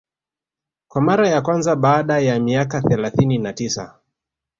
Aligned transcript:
kwa 0.87 1.01
mara 1.01 1.29
ya 1.29 1.41
kwanza 1.41 1.75
baada 1.75 2.19
ya 2.19 2.39
miaka 2.39 2.81
thelathini 2.81 3.37
na 3.37 3.53
tisa 3.53 3.99